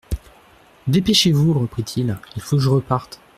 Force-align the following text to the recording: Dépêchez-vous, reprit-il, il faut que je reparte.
Dépêchez-vous, 0.87 1.53
reprit-il, 1.59 2.17
il 2.35 2.41
faut 2.41 2.55
que 2.55 2.61
je 2.63 2.69
reparte. 2.69 3.21